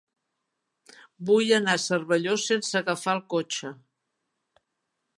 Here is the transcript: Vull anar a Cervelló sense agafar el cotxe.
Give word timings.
Vull 1.31 1.53
anar 1.59 1.77
a 1.79 1.83
Cervelló 1.85 2.35
sense 2.47 2.75
agafar 2.83 3.17
el 3.19 3.25
cotxe. 3.37 3.75